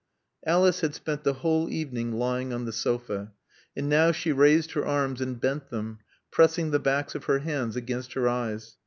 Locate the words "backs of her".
6.79-7.37